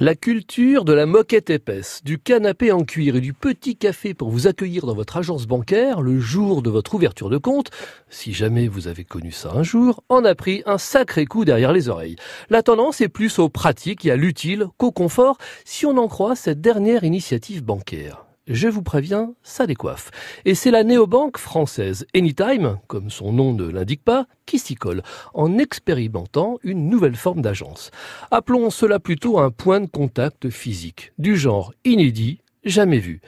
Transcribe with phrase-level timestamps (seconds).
[0.00, 4.30] La culture de la moquette épaisse, du canapé en cuir et du petit café pour
[4.30, 7.70] vous accueillir dans votre agence bancaire le jour de votre ouverture de compte,
[8.08, 11.72] si jamais vous avez connu ça un jour, en a pris un sacré coup derrière
[11.72, 12.16] les oreilles.
[12.48, 15.36] La tendance est plus au pratique et à l'utile qu'au confort
[15.66, 20.10] si on en croit cette dernière initiative bancaire je vous préviens, ça décoiffe.
[20.44, 25.02] Et c'est la néobanque française Anytime, comme son nom ne l'indique pas, qui s'y colle,
[25.32, 27.90] en expérimentant une nouvelle forme d'agence.
[28.30, 33.20] Appelons cela plutôt un point de contact physique, du genre inédit, jamais vu.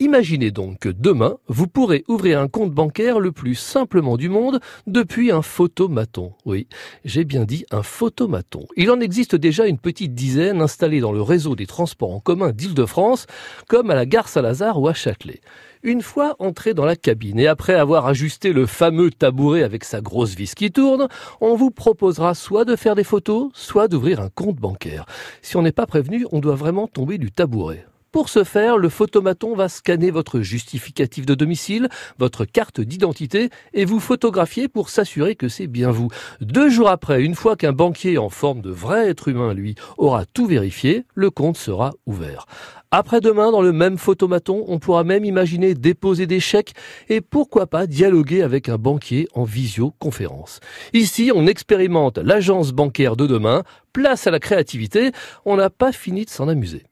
[0.00, 4.60] Imaginez donc que demain, vous pourrez ouvrir un compte bancaire le plus simplement du monde
[4.86, 6.32] depuis un photomaton.
[6.44, 6.66] Oui,
[7.04, 8.66] j'ai bien dit un photomaton.
[8.76, 12.50] Il en existe déjà une petite dizaine installés dans le réseau des transports en commun
[12.52, 13.26] d'Île-de-France,
[13.68, 15.40] comme à la gare Saint-Lazare ou à Châtelet.
[15.84, 20.00] Une fois entré dans la cabine et après avoir ajusté le fameux tabouret avec sa
[20.00, 21.08] grosse vis qui tourne,
[21.40, 25.06] on vous proposera soit de faire des photos, soit d'ouvrir un compte bancaire.
[25.40, 27.84] Si on n'est pas prévenu, on doit vraiment tomber du tabouret.
[28.12, 33.86] Pour ce faire, le photomaton va scanner votre justificatif de domicile, votre carte d'identité et
[33.86, 36.08] vous photographier pour s'assurer que c'est bien vous.
[36.42, 40.26] Deux jours après, une fois qu'un banquier en forme de vrai être humain, lui, aura
[40.26, 42.44] tout vérifié, le compte sera ouvert.
[42.90, 46.74] Après-demain, dans le même photomaton, on pourra même imaginer déposer des chèques
[47.08, 50.60] et pourquoi pas dialoguer avec un banquier en visioconférence.
[50.92, 53.62] Ici, on expérimente l'agence bancaire de demain,
[53.94, 55.12] place à la créativité,
[55.46, 56.84] on n'a pas fini de s'en amuser.